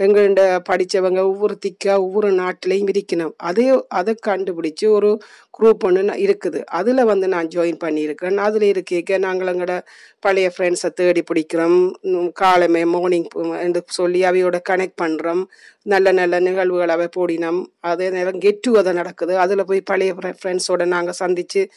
எங்கள்ட 0.05 0.41
படித்தவங்க 0.69 1.21
ஒவ்வொரு 1.31 1.55
திக்காக 1.65 1.97
ஒவ்வொரு 2.05 2.31
நாட்டிலையும் 2.41 2.91
இருக்கணும். 2.93 3.33
அதே 3.49 3.67
அதை 3.99 4.15
கண்டுபிடிச்சி 4.27 4.87
ஒரு 4.97 5.11
குரூப் 5.57 5.85
ஒன்று 5.87 6.15
இருக்குது. 6.25 6.61
அதில் 6.79 7.09
வந்து 7.11 7.27
நான் 7.35 7.51
ஜாயின் 7.55 7.81
பண்ணியிருக்கிறேன். 7.85 8.39
அதில் 8.47 8.67
இருக்க 8.73 9.17
நாங்கள் 9.27 9.51
எங்களோட 9.53 9.75
பழைய 10.25 10.51
ஃப்ரெண்ட்ஸை 10.57 10.89
தேடி 10.93 11.23
பிடிக்கிறோம். 11.23 12.31
காலமே 12.33 12.85
மார்னிங் 12.85 13.27
என்று 13.61 13.83
சொல்லி 13.87 14.21
அவையோட 14.23 14.57
கனெக்ட் 14.69 14.97
பண்ணுறோம் 15.01 15.43
நல்ல 15.81 16.11
நல்ல 16.11 16.39
நிகழ்வுகள் 16.39 16.89
அவை 16.89 17.07
போடினோம். 17.15 17.65
அதே 17.79 18.09
நேரம் 18.09 18.39
கெட் 18.39 18.65
டுகெதர் 18.67 18.93
நடக்குது. 18.93 19.37
அதில் 19.37 19.65
போய் 19.65 19.81
பழைய 19.81 20.13
ஃப்ரெண்ட்ஸோட 20.13 20.85
நாங்கள் 20.85 21.13
சந்தித்து 21.13 21.69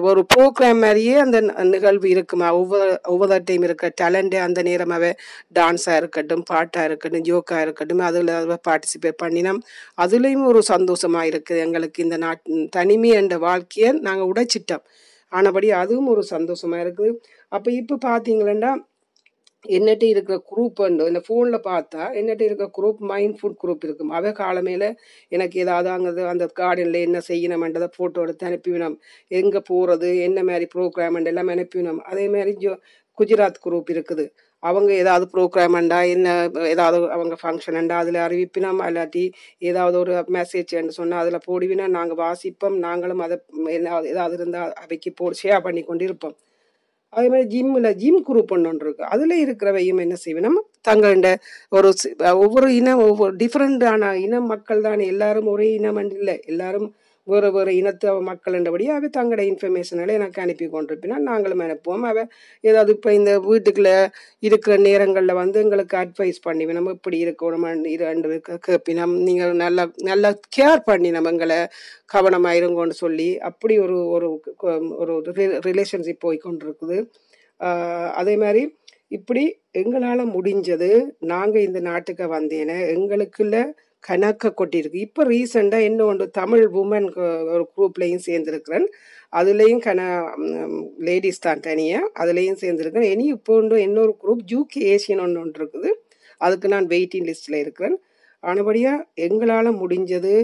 ஒரு 0.00 0.26
ப்ரோக்ராம் 0.34 0.80
மாதிரியே 0.80 1.14
அந்த 1.14 1.40
ந- 1.40 1.62
நிகழ்வு 1.62 2.08
இருக்குமா? 2.08 2.54
ஒவ்வொரு 2.54 3.00
ஒவ்வொரு 3.04 3.40
டைம் 3.44 3.62
இருக்க 3.62 3.92
டேலண்டே 4.00 4.38
அந்த 4.40 4.62
நேரம் 4.62 4.88
அவை 4.88 5.14
டான்ஸாக 5.54 5.96
இருக்கட்டும் 5.96 6.42
பாட்டாக 6.42 6.86
இருக்கட்டும் 6.86 7.22
ஜோக்காக 7.22 7.60
இருக்கட்டும் 7.60 7.98
அதில் 7.98 8.58
பார்ட்டிசிபேட் 8.68 9.18
பண்ணினோம். 9.22 9.58
அதுலேயும் 10.02 10.44
ஒரு 10.44 10.62
சந்தோஷமாக 10.62 11.26
இருக்குது. 11.26 11.58
எங்களுக்கு 11.58 12.02
இந்த 12.02 12.16
நாட் 12.16 12.42
தனிமை 12.70 13.08
என்ற 13.08 13.38
வாழ்க்கையை 13.38 13.92
நாங்கள் 13.92 14.30
உடைச்சிட்டோம். 14.32 14.84
ஆனபடி 15.32 15.68
அதுவும் 15.82 16.10
ஒரு 16.14 16.22
சந்தோஷமாக 16.34 16.84
இருக்குது. 16.84 17.12
அப்போ 17.52 17.68
இப்போ 17.80 17.96
பார்த்தீங்களா 18.08 18.72
என்னட்டு 19.64 20.06
இருக்கிற 20.12 20.36
குரூப் 20.50 20.80
இந்த 21.10 21.20
ஃபோனில் 21.26 21.58
பார்த்தா 21.68 22.02
என்னட்டு 22.20 22.44
இருக்கிற 22.48 22.66
குரூப் 22.76 23.00
மைண்ட் 23.10 23.36
ஃபுட் 23.38 23.58
குரூப் 23.62 23.84
இருக்கும் 23.86 24.12
அவ 24.18 24.30
காலமேல 24.40 24.84
எனக்கு 25.32 25.56
ஏதாவது 25.64 25.88
அங்கே 25.94 26.24
அந்த 26.32 26.46
கார்டனில் 26.60 27.00
என்ன 27.06 27.20
செய்யணுமென்றதை 27.30 27.88
ஃபோட்டோ 27.96 28.22
எடுத்து 28.26 28.48
அனுப்பிவினோம் 28.50 28.96
எங்கே 29.30 29.62
போகிறது 29.70 30.10
என்ன 30.28 30.44
மாதிரி 30.50 30.68
ப்ரோக்ராம் 30.74 31.18
எல்லாம் 31.32 31.52
அனுப்பிவினோம் 31.56 32.00
அதே 32.12 32.26
மாதிரி 32.34 32.52
ஜோ 32.64 32.74
குஜராத் 33.18 33.64
குரூப் 33.64 33.90
இருக்குது. 33.94 34.24
அவங்க 34.62 34.90
ஏதாவது 34.94 35.26
ப்ரோக்ராம்ண்டா 35.34 35.98
என்ன 36.08 36.28
ஏதாவது 36.72 36.98
அவங்க 37.12 37.36
ஃபங்க்ஷன்ண்டா 37.42 37.96
அதில் 37.98 38.18
அறிவிப்பினோம் 38.26 38.82
இல்லாட்டி 38.88 39.24
ஏதாவது 39.70 39.96
ஒரு 39.98 40.14
மெசேஜ் 40.38 40.74
சொன்னால் 40.98 41.22
அதில் 41.22 41.46
போடுவினா 41.48 41.86
நாங்கள் 41.88 42.20
வாசிப்போம் 42.24 42.76
நாங்களும் 42.78 43.24
அதை 43.26 43.38
என்ன 43.70 44.02
ஏதாவது 44.12 44.36
இருந்தால் 44.36 44.74
அவைக்கு 44.84 45.12
போ 45.12 45.32
ஷேர் 45.42 45.64
பண்ணி 45.68 45.82
கொண்டு 45.82 46.04
இருப்போம் 46.04 46.36
அதே 47.12 47.26
மாதிரி 47.28 47.48
ஜிம்மில் 47.48 47.90
ஜிம் 47.96 48.18
குரூப் 48.26 48.50
ஒன்று 48.54 48.70
ஒன்று 48.70 48.84
இருக்குது 48.86 49.10
அதில் 49.14 49.34
இருக்கிறவையும் 49.44 50.00
என்ன 50.04 50.16
செய்வேன்? 50.24 50.58
தங்கள்ட 50.88 51.28
ஒரு 51.72 51.88
ஒவ்வொரு 52.42 52.68
இனம் 52.74 53.02
ஒவ்வொரு 53.06 53.32
டிஃப்ரெண்டான 53.36 54.10
இன 54.24 54.40
மக்கள் 54.52 54.82
தான். 54.82 55.02
எல்லாரும் 55.12 55.48
ஒரே 55.54 55.68
இனம் 55.78 56.00
இல்லை. 56.18 56.36
எல்லாரும் 56.46 56.88
வேறு 57.28 57.48
வேறு 57.52 57.72
இனத்து 57.80 58.08
மக்கள் 58.28 58.56
என்றபடி 58.58 58.84
அவை 58.88 59.08
தங்களோட 59.16 59.42
இன்ஃபர்மேஷன்களை 59.50 60.12
எனக்கு 60.18 60.42
அனுப்பி 60.42 60.66
கொண்டிருப்பினா 60.66 61.16
நாங்களும் 61.28 61.62
அனுப்புவோம். 61.66 62.04
அவ 62.10 62.18
ஏதாவது 62.64 62.92
இப்போ 62.96 63.10
இந்த 63.14 63.32
வீட்டுக்குள்ள 63.48 63.92
இருக்கிற 64.42 64.76
நேரங்களில் 64.86 65.40
வந்து 65.42 65.58
எங்களுக்கு 65.60 65.96
அட்வைஸ் 65.98 66.40
பண்ணி 66.42 66.66
நம்ம 66.78 66.94
இப்படி 66.98 67.18
இருக்கணும் 67.24 67.66
இரண்டு 67.94 68.40
கேட்பினம் 68.66 69.14
நீங்கள் 69.28 69.54
நல்லா 69.64 69.86
நல்லா 70.10 70.32
கேர் 70.58 70.86
பண்ணி 70.90 71.10
நம்ம 71.10 71.30
எங்களை 71.30 71.58
கவனமாக 72.06 72.60
இருங்கன்னு 72.60 72.96
சொல்லி 73.04 73.30
அப்படி 73.50 73.76
ஒரு 73.78 73.98
ஒரு 74.16 74.28
ஒரு 75.02 75.14
ரிலேஷன்ஷிப் 75.68 76.24
போய் 76.26 76.44
கொண்டிருக்குது. 76.44 76.98
அதே 78.20 78.34
மாதிரி 78.36 78.62
இப்படி 79.16 79.42
எங்களால் 79.80 80.32
முடிஞ்சது 80.34 80.88
நாங்கள் 81.32 81.62
இந்த 81.62 81.80
நாட்டுக்கு 81.80 82.24
வந்தேனே 82.34 82.78
எங்களுக்குள்ள 82.94 83.56
கணக்க 84.08 84.52
கொட்டியிருக்கு. 84.60 85.04
இப்போ 85.06 85.22
ரீசெண்டாக 85.32 85.88
என்ன 85.90 86.00
ஒன்று 86.04 86.26
தமிழ் 86.40 86.64
உமன் 86.82 87.08
ஒரு 87.54 87.64
குரூப்லேயும் 87.76 88.24
சேர்ந்துருக்கிறேன். 88.28 88.86
அதுலேயும் 89.32 89.82
கன 89.86 90.00
லேடிஸ் 91.08 91.44
தான் 91.46 91.64
தனியாக 91.68 92.10
அதுலேயும் 92.22 92.60
சேர்ந்துருக்கிறேன். 92.62 93.10
இனி 93.14 93.26
இப்போ 93.36 93.54
ஒன்று 93.60 93.78
இன்னொரு 93.88 94.12
குரூப் 94.22 94.44
ஜூகே 94.52 94.82
ஏசியன் 94.94 95.22
ஒன்று 95.26 95.42
ஒன்று 95.44 95.60
இருக்குது. 95.62 95.90
அதுக்கு 96.40 96.68
நான் 96.74 96.86
வெயிட்டிங் 96.94 97.26
லிஸ்ட்டில் 97.30 97.62
இருக்கிறேன். 97.64 97.96
ஆனபடியாக 98.42 99.06
எங்களால் 99.26 99.78
முடிஞ்சது 99.82 100.34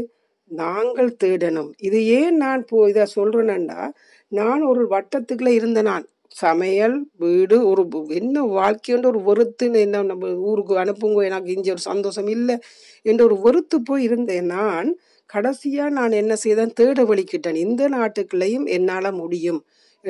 நாங்கள் 0.50 1.10
தேடணும். 1.24 1.70
இது 1.88 1.98
ஏன் 2.18 2.36
நான் 2.44 2.64
போ 2.70 2.78
இதை 2.92 3.04
சொல்கிறேன்னா 3.18 3.80
நான் 4.38 4.62
ஒரு 4.62 4.82
வட்டத்துக்குள்ளே 4.94 5.52
இருந்த 5.60 5.82
நான். 5.90 6.04
சமையல் 6.32 7.06
வீடு 7.16 7.66
ஒரு 7.66 7.82
என்ன 8.08 8.40
வாழ்க்கைன்ற 8.50 9.06
ஒரு 9.06 9.20
வெறுத்துன்னு 9.20 9.80
என்ன 9.80 10.02
நம்ம 10.02 10.28
ஊருக்கு 10.42 10.74
அனுப்புங்க 10.78 11.24
எனக்கு 11.24 11.50
இங்கே 11.52 11.70
ஒரு 11.70 11.80
சந்தோஷம் 11.80 12.26
இல்லை 12.26 12.56
என்ற 13.06 13.24
ஒரு 13.24 13.36
வெறுத்து 13.40 13.82
போய் 13.82 14.02
இருந்தேன் 14.02 14.46
நான். 14.46 14.88
கடைசியாக 15.30 15.90
நான் 15.90 16.10
என்ன 16.12 16.36
செய்தேன்? 16.36 16.72
தேட 16.72 17.04
வலிக்கிட்டேன் 17.04 17.58
இந்த 17.60 17.88
நாட்டுக்குள்ளேயும் 17.88 18.66
என்னால் 18.68 19.12
முடியும். 19.12 19.60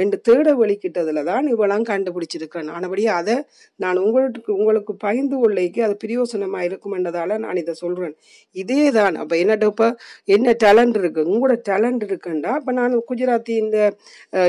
என்று 0.03 0.19
தேட 0.29 0.49
வெளிக்கிட்டதுல 0.61 1.23
தான் 1.31 1.47
இவெல்லாம் 1.53 1.87
கண்டுபிடிச்சிருக்கிறேன் 1.91 2.71
ஆனபடி 2.77 3.05
அதை 3.19 3.37
நான் 3.81 4.01
உங்களுக்கு 4.07 4.51
உங்களுக்கு 4.59 4.93
பகிர்ந்து 5.05 5.37
கொள்ளைக்கு 5.43 5.81
அது 5.87 5.95
பிரயோசனமாக 6.05 6.69
இருக்குமென்றதால 6.69 7.39
நான் 7.45 7.61
இதை 7.63 7.75
சொல்கிறேன் 7.83 8.15
இதே 8.57 8.83
தான். 8.99 9.17
அப்போ 9.23 9.35
என்னட்ட 9.43 9.67
இப்போ 9.73 9.89
என்ன 10.37 10.55
டேலண்ட் 10.65 10.99
இருக்குது 11.01 11.31
உங்களோட 11.33 11.57
டேலண்ட் 11.71 12.05
இருக்குண்டா? 12.09 12.53
இப்போ 12.61 12.75
நான் 12.81 12.95
குஜராத்தி 13.11 13.55
இந்த 13.65 13.79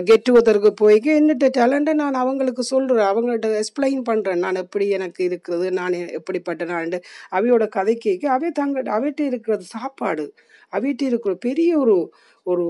கெட் 0.10 0.26
டுகெதருக்கு 0.28 0.72
போய்க்கு 0.84 1.12
என்னட்ட 1.20 1.50
டேலண்ட்டை 1.60 1.94
நான் 2.04 2.22
அவங்களுக்கு 2.24 2.64
சொல்கிறேன் 2.74 3.10
அவங்கள்ட்ட 3.12 3.50
எக்ஸ்பிளைன் 3.62 4.04
பண்ணுறேன் 4.10 4.44
நான் 4.46 4.62
எப்படி 4.64 4.88
எனக்கு 4.98 5.22
இருக்கிறது 5.30 5.68
நான் 5.80 5.98
எப்படிப்பட்ட 6.20 6.66
நான் 6.74 6.98
அவையோட 7.38 7.66
கதை 7.78 7.96
கேட்க 8.08 8.34
அவை 8.38 8.50
தங்க 8.62 8.84
அவைகிட்ட 8.98 9.22
இருக்கிறது 9.32 9.66
சாப்பாடு. 9.76 10.26
அவைகிட்ட 10.76 11.04
இருக்கிற 11.04 11.36
பெரிய 11.36 11.78
ஒரு 11.78 11.96
ஒரு 12.44 12.66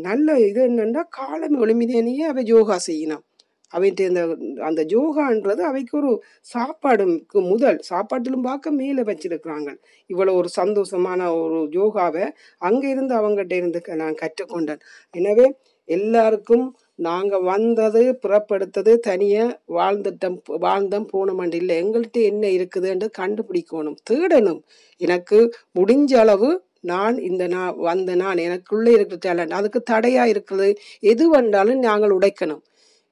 நல்ல 0.00 0.38
இது 0.40 0.68
என்னன்னா 0.68 1.02
காலம் 1.10 1.64
ஒளிமிதேனையே 1.64 2.24
அவை 2.24 2.44
யோகா 2.46 2.78
செய்யணும் 2.86 3.24
அவைகிட்ட 3.72 4.00
இந்த 4.00 4.22
அந்த 4.64 4.84
யோகான்றது 4.88 5.60
அவைக்கு 5.60 5.98
ஒரு 5.98 6.12
சாப்பாடுக்கு 6.54 7.48
முதல் 7.48 7.78
சாப்பாட்டிலும் 7.88 8.40
பார்க்க 8.40 8.70
மேலே 8.70 9.02
வச்சிருக்கிறாங்க. 9.02 9.70
இவ்வளோ 10.10 10.32
ஒரு 10.32 10.48
சந்தோஷமான 10.60 11.30
ஒரு 11.42 11.58
யோகாவை 11.72 12.24
அங்கே 12.58 12.88
இருந்து 12.88 13.14
அவங்ககிட்ட 13.16 13.52
இருந்து 13.52 13.80
க- 13.80 13.94
நான் 13.94 14.14
கற்றுக்கொண்டேன். 14.14 14.80
எனவே 15.14 15.46
எல்லாருக்கும் 15.88 16.66
நாங்கள் 16.94 17.42
வந்தது 17.42 18.18
புறப்படுத்தது 18.22 18.94
தனியாக 18.98 19.60
வாழ்ந்துட்டோம் 19.68 20.38
வாழ்ந்தோம் 20.60 21.08
போனோம் 21.12 21.54
இல்லை. 21.54 21.84
எங்கள்கிட்ட 21.84 22.22
என்ன 22.22 22.46
இருக்குதுன்னு 22.48 23.08
கண்டுபிடிக்கணும் 23.18 23.98
தேடணும். 24.10 24.60
எனக்கு 25.00 25.38
முடிஞ்ச 25.74 26.14
அளவு 26.16 26.50
நான் 26.80 27.18
இந்த 27.18 27.46
நான் 27.46 27.76
வந்த 27.76 28.14
நான் 28.14 28.36
எனக்குள்ளே 28.36 28.92
இருக்கிற 28.96 29.18
டேலண்ட் 29.26 29.56
அதுக்கு 29.58 29.82
தடையாக 29.82 30.28
இருக்கிறது 30.28 30.74
எது 31.00 31.28
வந்தாலும் 31.28 31.78
நாங்கள் 31.78 32.16
உடைக்கணும். 32.18 32.62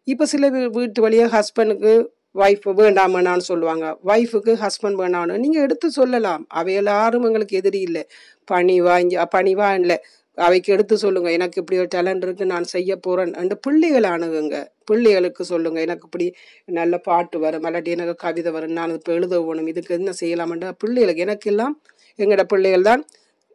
இப்போ 0.04 0.26
சில 0.26 0.48
வீட்டு 0.48 1.00
வழியாக 1.00 1.30
ஹஸ்பண்டுக்கு 1.36 1.92
ஒய்ஃப் 2.34 2.66
வேண்டாமண்ணான்னு 2.80 3.44
சொல்லுவாங்க. 3.50 3.96
ஒய்ஃபுக்கு 4.04 4.52
ஹஸ்பண்ட் 4.64 4.98
வேணாம்னு. 5.02 5.36
நீங்கள் 5.38 5.62
எடுத்து 5.62 5.90
சொல்லலாம். 5.90 6.46
அவையெல்லாரும் 6.54 7.26
எங்களுக்கு 7.28 7.56
எதிரி 7.56 7.80
இல்லை. 7.80 8.02
பணிவா 8.50 8.98
இங்கே 8.98 9.26
பணிவா 9.36 9.74
இல்லை 9.80 9.98
அவைக்கு 10.38 10.72
எடுத்து 10.72 10.96
சொல்லுங்க. 10.96 11.30
எனக்கு 11.30 11.60
இப்படி 11.60 11.78
ஒரு 11.82 11.88
டேலண்ட் 11.94 12.24
இருக்கு 12.26 12.46
நான் 12.46 12.64
செய்ய 12.64 12.96
போறேன். 12.96 13.34
அந்த 13.34 13.54
பிள்ளைகளை 13.54 14.10
அணுகுங்க 14.10 14.56
பிள்ளைகளுக்கு 14.84 15.44
சொல்லுங்க. 15.44 15.80
எனக்கு 15.80 16.04
இப்படி 16.04 16.26
நல்ல 16.66 16.98
பாட்டு 16.98 17.38
வரும். 17.38 17.64
இல்லாட்டி 17.66 17.86
எனக்கு 17.86 18.14
கவிதை 18.14 18.52
வரும். 18.52 18.72
நான் 18.72 18.94
இப்போ 18.94 19.12
எழுத 19.12 19.40
வேணும் 19.40 19.66
இதுக்கு 19.66 19.94
என்ன 19.94 20.12
செய்யலாம்ன்ற 20.20 20.72
பிள்ளைகளுக்கு. 20.84 21.24
எனக்கு 21.28 21.50
எல்லாம் 21.50 21.80
எங்களோட 22.18 22.42
பிள்ளைகள் 22.42 22.82
தான் 22.82 23.04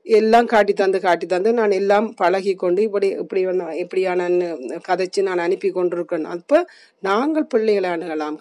எல்லாம் 0.06 0.46
காட்டி 0.46 0.74
தந்து 0.74 1.00
காட்டி 1.00 1.26
தந்து 1.26 1.54
நான் 1.54 1.72
எல்லாம் 1.72 2.14
பழகி 2.14 2.54
கொண்டு 2.56 2.82
இப்படி 2.82 3.08
இப்படி 3.08 3.46
வந்து 3.46 3.78
இப்படியான 3.78 4.30
ந- 4.30 4.58
கதைச்சு 4.88 5.22
நான் 5.22 5.38
அனுப்பி 5.38 5.72
கொண்டிருக்கேன். 5.72 6.24
அப்போ 6.24 6.60
நாங்கள் 7.00 7.46
பிள்ளைகளை 7.46 7.90
அணுகலாம். 7.90 8.38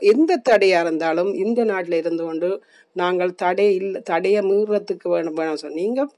எந்த 0.00 0.36
தடையாக 0.36 0.86
இருந்தாலும் 0.86 1.34
இந்த 1.34 1.64
நாட்டில் 1.64 1.94
இருந்து 1.94 2.24
கொண்டு 2.24 2.50
நாங்கள் 2.96 3.34
தடை 3.34 3.74
இல்லை 3.74 4.00
தடையை 4.00 4.42
மீறத்துக்கு 4.42 5.08
வேணும் 5.08 5.34
வேணும். 5.34 5.56
சொல் 5.56 5.72
நீங்கள் 5.72 6.10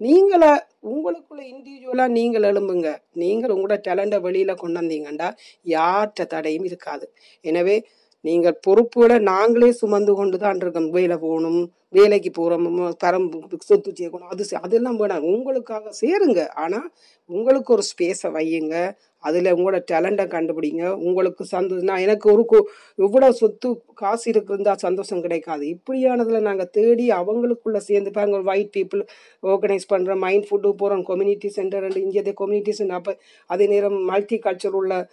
நீங்களா 0.00 0.66
உங்களுக்குள்ள 0.82 1.40
இண்டிவிஜுவலாக 1.52 2.08
நீங்கள் 2.08 2.42
எழும்புங்க. 2.42 2.88
நீங்கள் 3.12 3.50
உங்களோட 3.50 3.76
டேலண்டை 3.88 4.20
வெளியில் 4.20 4.54
கொண்டு 4.54 4.80
வந்தீங்கண்டா 4.80 5.28
யார்கிட்ட 5.66 6.26
தடையும் 6.26 6.64
இருக்காது. 6.64 7.06
எனவே 7.40 7.76
நீங்கள் 8.24 8.56
பொறுப்புகளை 8.66 9.16
நாங்களே 9.32 9.70
சுமந்து 9.80 10.12
கொண்டு 10.20 10.36
தான் 10.44 10.60
இருக்கோம் 10.62 10.88
வேலை 10.96 11.16
போகணும் 11.24 11.60
வேலைக்கு 11.96 12.30
போகிறோம் 12.38 12.66
பரம்பு 13.04 13.38
சொத்து 13.68 13.90
சேர்க்கணும் 14.00 14.32
அது 14.34 14.44
அதெல்லாம் 14.66 14.98
வேணாம். 15.02 15.26
உங்களுக்காக 15.34 15.92
சேருங்க. 16.00 16.40
ஆனால் 16.64 16.88
உங்களுக்கு 17.30 17.70
ஒரு 17.76 17.84
ஸ்பேஸை 17.90 18.30
வையுங்க. 18.38 18.76
அதில் 19.18 19.54
உங்களோட 19.54 19.78
டேலண்ட்டை 19.92 20.26
கண்டுபிடிங்க. 20.34 20.92
உங்களுக்கு 20.92 21.44
சந்தோஷம் 21.44 21.84
நான் 21.84 21.98
எனக்கு 21.98 22.32
ஒரு 22.32 22.46
கு- 22.52 22.66
எவ்வளோ 22.94 23.32
சொத்து 23.32 23.82
காசு 23.94 24.32
இருக்குந்தா 24.32 24.72
சந்தோஷம் 24.76 25.20
கிடைக்காது. 25.20 25.76
இப்படியானதில் 25.76 26.40
நாங்கள் 26.40 26.70
தேடி 26.70 27.10
அவங்களுக்குள்ளே 27.10 27.76
சேர்ந்து 27.76 28.10
பாருங்க 28.10 28.52
ஒயிட் 28.52 28.74
பீப்புள் 28.76 29.02
ஆர்கனைஸ் 29.42 29.88
பண்ணுற 29.92 30.18
மைண்ட் 30.18 30.46
ஃபுட்டு 30.50 30.72
போகிறோம் 30.72 31.02
கம்யூனிட்டி 31.02 31.48
சென்டர் 31.48 31.84
அண்ட் 31.84 31.96
இந்திய 31.96 32.32
கம்யூனிட்டி 32.32 32.72
சென்டர் 32.72 32.96
அப்போ 32.96 33.18
அதே 33.46 33.66
நேரம் 33.66 34.04
மல்டி 34.04 34.38
கல்ச்சர் 34.38 34.78
உள்ள 34.80 35.10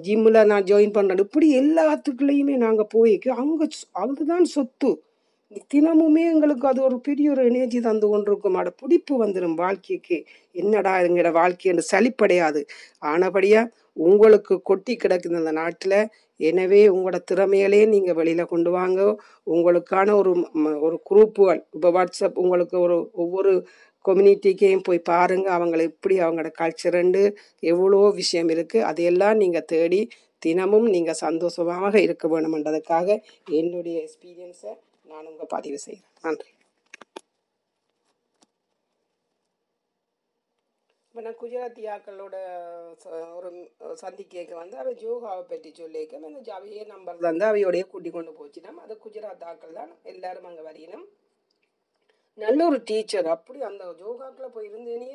ஜிம்மில் 0.00 0.44
நான் 0.44 0.64
ஜாயின் 0.64 0.96
பண்ணுறேன் 0.96 1.18
இப்படி 1.18 1.58
எல்லாத்துக்குள்ளேயுமே 1.60 2.56
நாங்கள் 2.56 2.86
போய்க்கு 2.94 3.28
அங்கே 3.28 3.68
அதுதான் 3.92 4.44
சொத்து. 4.44 4.90
தினமுமே 5.72 6.22
எங்களுக்கு 6.32 6.64
அது 6.68 6.80
ஒரு 6.82 6.96
பெரிய 6.98 7.26
ஒரு 7.32 7.42
எனர்ஜி 7.50 7.78
தந்து 7.80 8.06
கொண்டிருக்கும். 8.06 8.56
அட 8.60 8.70
பிடிப்பு 8.82 9.14
வந்துடும் 9.22 9.56
வாழ்க்கைக்கு. 9.62 10.18
என்னடா 10.54 10.92
எங்களோட 11.06 11.30
வாழ்க்கைன்னு 11.32 11.84
சலிப்படையாது. 11.92 12.60
ஆனபடியா 13.04 13.62
உங்களுக்கு 14.06 14.54
கொட்டி 14.62 14.94
கிடக்குது 14.96 15.36
அந்த 15.36 15.52
நாட்டில். 15.52 15.98
எனவே 16.40 16.80
உங்களோட 16.88 17.18
திறமையிலே 17.30 17.82
நீங்கள் 17.86 18.18
வெளியில் 18.20 18.50
கொண்டு 18.52 18.70
வாங்க. 18.70 19.00
உங்களுக்கான 19.46 20.08
ஒரு 20.20 20.32
ஒரு 20.86 20.96
குரூப்புகள் 21.10 21.60
இப்போ 21.74 21.90
வாட்ஸ்அப் 21.90 22.40
உங்களுக்கு 22.44 22.76
ஒரு 22.78 22.98
ஒவ்வொரு 23.16 23.52
கம்யூனிட்டிக்கையும் 24.04 24.86
போய் 24.88 25.06
பாருங்கள் 25.10 25.56
அவங்கள 25.56 25.80
எப்படி 25.82 26.16
அவங்களோட 26.20 26.50
கல்ச்சரண்டு 26.60 27.22
எவ்வளோ 27.62 28.02
விஷயம் 28.20 28.50
இருக்குது 28.56 28.86
அதையெல்லாம் 28.90 29.36
நீங்கள் 29.36 29.68
தேடி 29.74 30.02
தினமும் 30.42 30.88
நீங்கள் 30.88 31.22
சந்தோஷமாக 31.24 31.94
இருக்க 32.00 32.28
வேணுமென்றதுக்காக 32.28 33.08
என்னுடைய 33.52 33.96
எக்ஸ்பீரியன்ஸை 34.02 34.74
நான் 35.06 35.26
உங்கள் 35.26 35.46
பதிவு 35.48 35.78
செய்கிறேன் 35.78 36.14
நன்றி. 36.22 36.50
இப்போ 41.08 41.20
நான் 41.22 41.40
குஜராத்தியாக்களோட 41.40 42.36
ச- 43.02 43.12
ஒரு 43.36 43.50
சந்திக்க 43.94 44.32
வந்து 44.54 44.76
அவள் 44.78 44.96
ஜோகாவை 44.96 45.44
பற்றி 45.44 45.70
சொல்லியிருக்கேன். 45.72 46.26
அந்த 46.28 46.42
ஜாவியே 46.50 46.86
நம்பர் 46.86 47.26
வந்து 47.28 47.44
அவையோடைய 47.46 47.84
கூட்டி 47.86 48.10
கொண்டு 48.10 48.32
போச்சுனா 48.32 48.72
அது 48.78 48.96
குஜராத் 49.04 49.46
ஆக்கள் 49.50 49.72
தான் 49.72 49.92
எல்லாரும் 50.04 50.44
அங்கே 50.44 50.62
வரையினோம் 50.62 51.06
நல்ல 52.38 52.60
ஒரு 52.66 52.82
டீச்சர் 52.82 53.28
அப்படி 53.28 53.60
அந்த 53.62 53.84
ஜோகாக்கில் 54.00 54.54
போய் 54.54 54.68
இருந்தேனே 54.70 55.10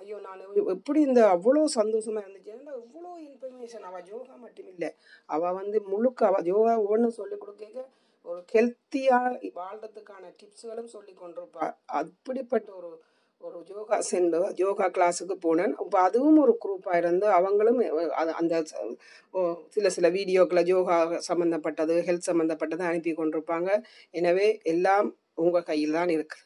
ஐயோ 0.00 0.18
நான் 0.20 0.42
எப்படி 0.74 1.00
இந்த 1.00 1.20
அவ்வளோ 1.34 1.64
சந்தோஷமாக 1.74 2.26
இருந்துச்சு. 2.26 2.52
ஏன்னா 2.54 2.74
இவ்வளோ 2.82 3.10
இன்ஃபர்மேஷன் 3.26 3.86
அவள் 3.88 4.06
யோகா 4.06 4.34
மட்டும் 4.36 4.68
இல்லை 4.68 4.90
அவள் 5.28 5.54
வந்து 5.54 5.80
முழுக்க 5.82 6.26
அவள் 6.26 6.46
யோகா 6.46 6.72
ஒவ்வொன்றும் 6.78 7.18
சொல்லிக் 7.18 7.40
கொடுக்க 7.40 7.84
ஒரு 8.24 8.44
ஹெல்த்தியாக 8.52 9.30
வாழ்கிறதுக்கான 9.54 10.24
டிப்ஸுகளும் 10.40 10.84
சொல்லி 10.84 11.12
கொண்டிருப்பா. 11.12 11.80
அப்படிப்பட்ட 11.84 12.72
ஒரு 12.74 12.90
ஒரு 13.40 13.64
யோகா 13.68 14.00
சென்று 14.00 14.52
யோகா 14.56 14.88
கிளாஸுக்கு 14.88 15.36
போனேன். 15.42 15.72
இப்போ 15.84 15.98
அதுவும் 16.00 16.38
ஒரு 16.38 16.58
குரூப்பாக 16.64 16.96
இருந்து 16.96 17.26
அவங்களும் 17.28 17.80
அது- 18.12 18.36
அந்த 18.40 18.62
ஓ, 19.30 19.40
சில 19.68 19.88
சில 19.90 20.10
வீடியோக்களை 20.10 20.64
யோகா 20.66 20.96
சம்மந்தப்பட்டது 21.28 22.02
ஹெல்த் 22.06 22.28
சம்மந்தப்பட்டது 22.30 22.82
அனுப்பி 22.82 23.12
கொண்டிருப்பாங்க. 23.12 23.70
எனவே 24.10 24.60
எல்லாம் 24.62 25.08
உங்கள் 25.34 25.62
கையில் 25.62 25.92
தான் 25.92 26.08
இருக்குது 26.08 26.40